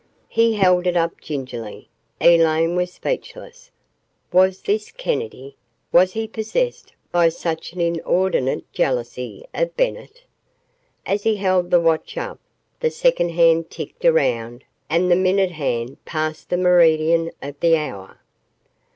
[0.29, 1.87] He held it up, gingerly.
[2.19, 3.69] Elaine was speechless.
[4.33, 5.57] Was this Kennedy?
[5.91, 10.23] Was he possessed by such an inordinate jealousy of Bennett?
[11.05, 12.39] As he held the watch up,
[12.79, 18.17] the second hand ticked around and the minute hand passed the meridian of the hour.